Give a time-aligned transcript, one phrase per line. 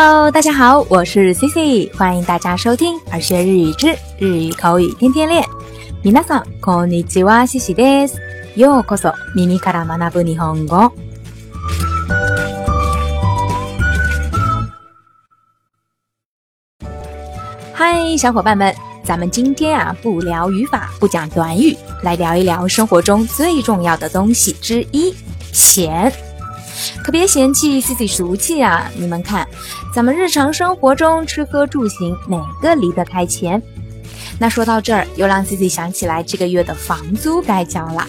[0.00, 3.88] Hello，大家好，我是 Cici，欢迎大家收听《耳学日语之
[4.18, 5.42] 日语口语天天练》。
[6.02, 8.18] 皆さんこんにちは、Cici です。
[8.56, 10.90] ようこそ耳から学ぶ日本語。
[17.74, 18.74] 嗨，小伙伴们，
[19.04, 25.14] 咱们今天啊不聊语法，不讲短语，来聊一聊生活中最重要的东西之一——
[25.52, 26.12] 钱。
[27.03, 28.89] 可别嫌弃自己俗气啊！
[28.95, 29.47] 你们看，
[29.93, 33.61] 咱们日常生活中吃喝住行，哪个离得开钱？
[34.39, 38.07] 那说到这儿，又让自己想起来这个月的房租该交了。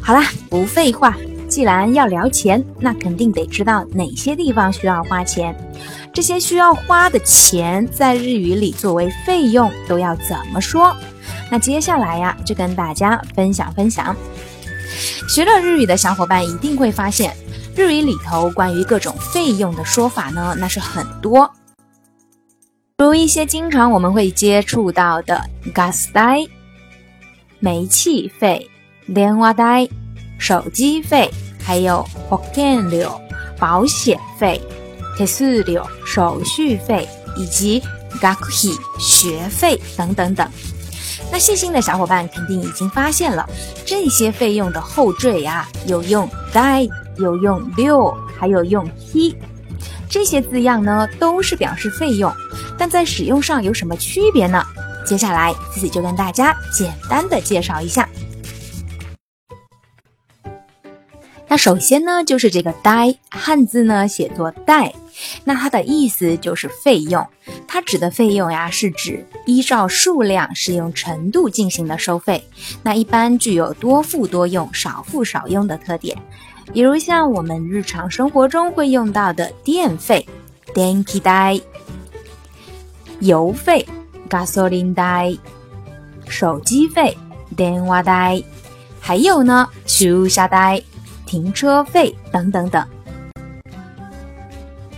[0.00, 1.16] 好啦，不废话，
[1.48, 5.54] 既然要聊钱，那肯定得知道哪些地方需要花钱。
[6.12, 10.96] 这些需要花的钱，在日语里作为费用都要怎么说？
[11.50, 14.14] 那接下来呀，就跟大家分享分享。
[15.28, 17.34] 学了日语的小伙伴一定会发现。
[17.80, 21.50] 日语里头关于各种费用的说法呢，那是很多，
[22.98, 25.42] 如一些经常我们会接触到的
[25.72, 26.40] gas 代、
[27.58, 28.68] 煤气费、
[29.14, 29.88] 电话代、
[30.38, 33.18] 手机费，还有保険料、
[33.58, 34.60] 保险费、
[35.16, 37.82] 手数料、手续费，以及
[38.20, 40.46] ga he 学费等等等。
[41.32, 43.48] 那细心的小伙伴肯定已经发现了，
[43.86, 46.86] 这些费用的后缀呀，有用代。
[47.20, 49.36] 有用六，还有用七
[50.08, 52.32] 这些字样呢，都是表示费用，
[52.76, 54.62] 但在使用上有什么区别呢？
[55.06, 58.08] 接下来自己就跟大家简单的介绍一下。
[61.48, 64.94] 那首先呢，就是这个代，汉字呢写作代，
[65.44, 67.26] 那它的意思就是费用，
[67.66, 72.44] 它指的费用呀，是指依照数量、使用程度进行的收费，
[72.82, 76.16] 那一般具有多付多用、少付少用的特点。
[76.72, 80.24] 比如像我们日常生活中会用到的电费
[80.72, 81.58] 电気代、
[83.18, 83.84] 油费
[84.28, 85.36] gasoline 代、
[86.28, 87.16] 手机费
[87.56, 88.42] 電話代，
[89.00, 90.80] 还有呢駐車代、
[91.26, 92.86] 停车费等等等。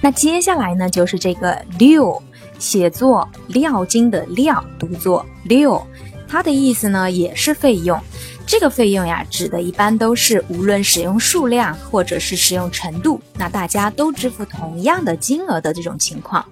[0.00, 2.22] 那接下来呢，就是这个六，
[2.58, 5.84] 写作料金的料，读作六，
[6.28, 7.98] 它的意思呢也是费用。
[8.46, 16.46] 这个费用呀，指的一般都是无论使用数量或者是使用程度，那大家都支付同样的金额的这种情况。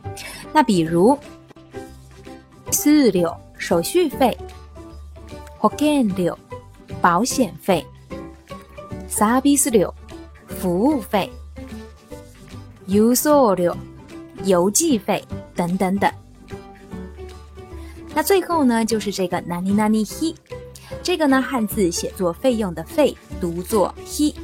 [0.52, 1.16] 那比如
[2.72, 4.36] 四六手续费，
[5.60, 6.36] 保険料
[7.00, 7.86] 保险费，
[9.08, 9.94] サービス料
[10.48, 11.30] 服务费，
[12.88, 13.76] 郵送料
[14.44, 16.10] 邮寄费等等等。
[18.14, 20.34] 那最后呢，就是这个ナニナニヒ。
[21.02, 24.34] 这个呢，汉字写作费用的费，读作 he。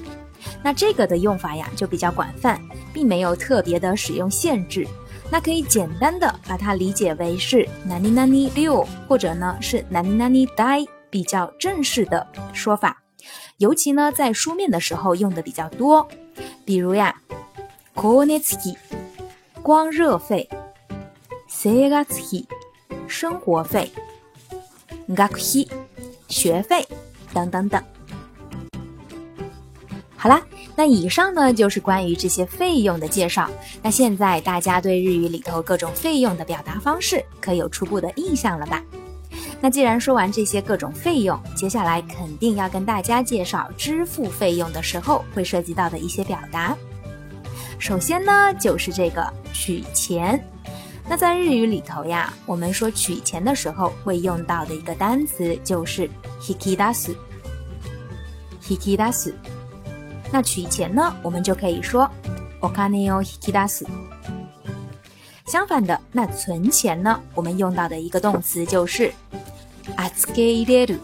[0.63, 2.61] 那这个的用法呀，就比较广泛，
[2.93, 4.87] 并没有特别的使用限制。
[5.31, 13.01] 那可以简单的把它理解为是 nani nani 六，或者呢是 nani nani dai，比较正式的说法。
[13.59, 16.09] 尤其呢在书面的时候用的比较多。
[16.65, 17.15] 比如呀
[17.96, 18.76] Konechi
[19.64, 20.48] 光热费
[21.50, 22.46] ，segatsuki
[23.08, 23.92] 生活费
[25.10, 25.68] ，Gakhi。
[26.28, 26.86] 学费
[27.34, 27.82] 等等等。
[30.18, 30.42] 好啦，
[30.76, 33.50] 那以上呢就是关于这些费用的介绍。
[33.82, 38.84] 那现在大家对日语里头各种费用的表达方式可有初步的印象了吧？
[39.62, 46.76] 那既然说完这些各种费用，接下来肯定要跟大家介绍支付费用的时候会涉及到的一些表达。
[47.78, 50.44] 首先呢，就是这个取钱。
[51.08, 56.10] 那在日语里头呀，我们说取钱的时候会用到的一个单词就是
[56.42, 57.16] hikidasu。
[58.64, 59.34] hikidasu。
[60.32, 62.10] 那取钱呢，我们就可以说
[62.62, 63.86] okane o hikidasu。
[65.46, 69.14] 相反的，那存钱呢，我们用到的一个动词就是
[69.96, 70.98] atsuke ireru。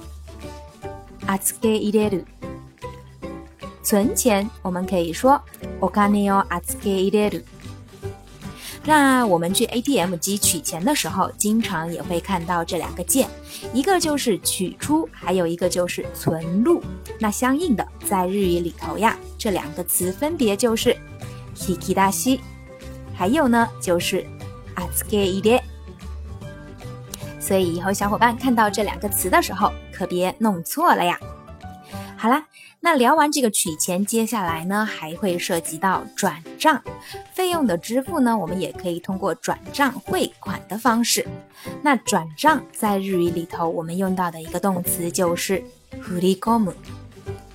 [1.28, 2.24] atsuke ireru。
[3.84, 5.40] 存钱，我们可以说
[5.82, 7.42] okane o atsuke ireru。
[8.84, 13.30] 那我们去 ATM 机取钱的时候，经常也会看到这两个键，
[13.74, 16.82] 一个就是取出，还有一个就是存入。
[17.20, 20.98] 那相应的，在日语里头呀，这两个词分别就是
[21.56, 22.40] hikidashi，
[23.14, 24.26] 还有呢就是
[24.76, 25.62] atsuke ide。
[27.40, 31.20] 所以以后小伙伴看到这两个词的时候，可别弄错了呀。
[32.21, 32.47] 好啦，
[32.81, 36.83] 那聊完这个取钱，接下来呢还会涉及到转账
[37.33, 41.27] 费用的支付呢，我们也可以通过转账汇款的方式。
[41.83, 46.75] 那转账在日语里头，我们用到的一个动词就是 f u r i k o m u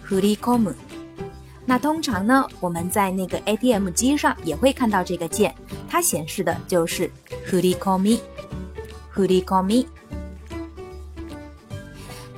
[0.03, 0.75] f u r i k o m u
[1.65, 5.53] 那通常呢，我们在那个 ATM 机上也会看到这个键，
[5.88, 7.09] 它显示的就是
[7.45, 8.19] 振り込み，
[9.15, 9.86] 振り込み。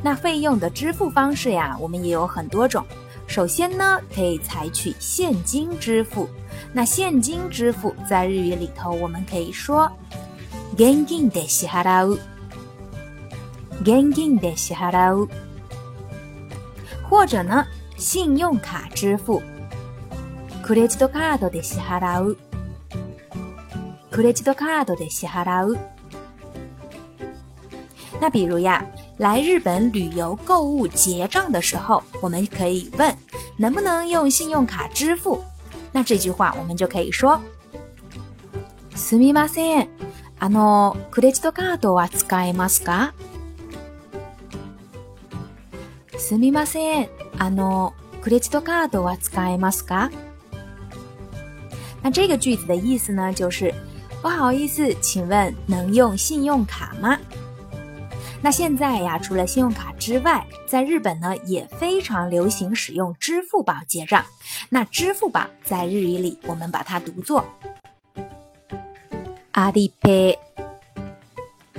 [0.02, 2.86] 那费用的支付方式呀，我们也有很多种。
[3.28, 6.28] 首先呢，可以采取现金支付。
[6.74, 9.92] 那现金支付在日语里头，我们可以说
[10.78, 12.20] 現金で支払う，
[13.84, 15.28] 現金で支払う。
[17.10, 17.66] 或者呢？
[17.96, 19.42] 信用卡支付，
[20.64, 22.38] クレジットカードで支払う。
[24.12, 25.78] クレジットカードで支払う。
[28.20, 28.84] 那比如呀，
[29.18, 33.16] 来日本旅游购物结账的时候，我们可以问
[33.58, 35.44] 能不能用信用卡支付。
[35.92, 37.40] 那这句话我们就可以说：
[38.96, 39.88] すみません、
[40.40, 43.14] あのクレジットカードは使えますか？
[46.18, 47.10] すみません。
[47.38, 50.10] あのクレジットカードは使えますか？
[52.02, 53.74] 那这个句子的意思呢，就是
[54.22, 57.18] 不好意思，请问能用信用卡吗？
[58.42, 64.24] 那现在呀，除了信用卡之外，在日本呢也非常流行使用支付宝结账。
[64.70, 67.46] 那支付宝在日语里，我们把它读作
[69.52, 70.38] 阿里 pay，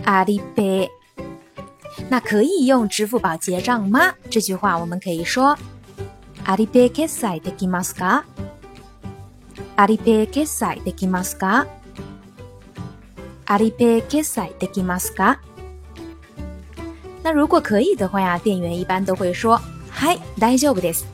[0.04, 0.88] 阿里 pay。
[2.08, 4.14] 那可以用支付宝结账吗？
[4.30, 5.56] 这句话我们可以说：
[6.44, 8.24] アリペイ決済できますか？
[9.76, 11.66] アリペイ決済できますか？
[13.46, 15.38] アリペイ決済できますか？
[17.28, 19.60] 那如果可以的话呀，店员一般都会说：
[19.90, 21.04] はい、大丈夫です。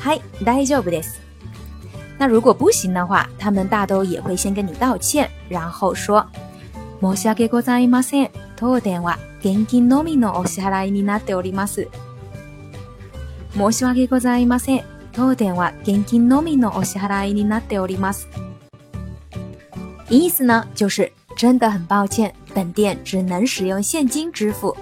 [0.00, 1.20] はい、大丈夫です。
[2.18, 6.26] 那如果不行的话，他们大都也会先跟你道歉，然后说：
[7.00, 8.30] 申し訳ございません。
[8.56, 11.88] 当店は現金のみのお支払いになっております。
[13.56, 14.84] 申し訳ございません。
[15.12, 18.28] 当店は現金のみのお支払いになっております。
[20.08, 24.75] 意思呢，就是真的很抱歉， 本店只能使用现金支付。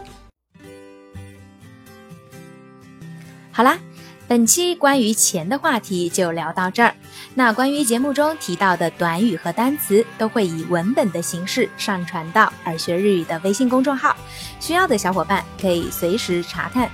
[3.52, 3.78] 好啦。
[4.28, 6.96] 本期关于钱的话题就聊到这儿。
[7.36, 14.16] 那关于节目中提到的短语和单词，都会以文本的形式上传到耳学日语的微信公众号，
[14.60, 16.90] 需要的小伙伴可以随时查看。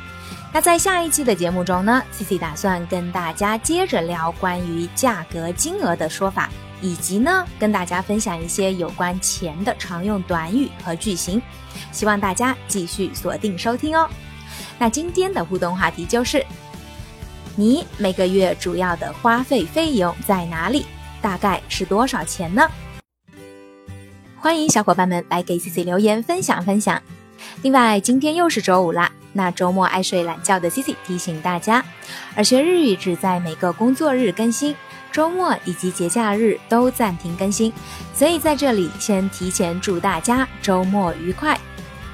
[0.51, 6.49] 那在下一期的节目中呢，Cici 打算跟大家接着聊关于价格、金额的说法，
[6.81, 11.41] 以及呢跟大家分享一些有关钱的常用短语和句型。
[11.91, 14.09] 希望大家继续锁定收听哦。
[14.77, 16.45] 那今天的互动话题就是。
[17.57, 20.85] 你每个月主要的花费费用在哪里？
[21.21, 22.65] 大概是多少钱呢？
[24.39, 27.03] 欢迎小伙伴们来给 C C 留言分享分享。
[27.61, 31.83] 另外，今天又是周五啦，那周末爱睡懒觉的 C C 提醒大家，
[32.35, 34.73] 而学日语只在每个工作日更新，
[35.12, 37.72] 周末以及节假日都暂停更新。
[38.14, 41.58] 所以在这里先提前祝大家周末愉快。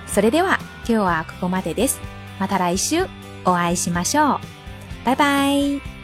[0.06, 2.00] それでは今日はここまでです。
[2.38, 3.06] また来週
[3.44, 4.62] お会いしましょう。
[5.04, 5.95] 拜拜。